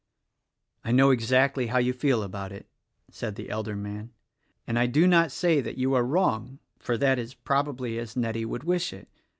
"I 0.83 0.91
know 0.91 1.11
exactly 1.11 1.67
how 1.67 1.77
you 1.77 1.93
feel 1.93 2.23
about 2.23 2.51
it!" 2.51 2.65
said 3.11 3.35
the 3.35 3.51
elder 3.51 3.75
man, 3.75 4.09
"and 4.65 4.79
I 4.79 4.87
do 4.87 5.05
not 5.05 5.31
say 5.31 5.61
that 5.61 5.77
you 5.77 5.93
are 5.93 6.01
wrong; 6.03 6.57
for 6.79 6.97
that 6.97 7.19
is 7.19 7.35
probably 7.35 7.99
as 7.99 8.15
Nettie 8.15 8.45
would 8.45 8.63
wish 8.63 8.93
it. 8.93 9.09